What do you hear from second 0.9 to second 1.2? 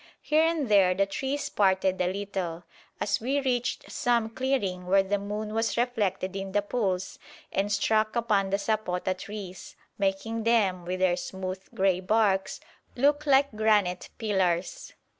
the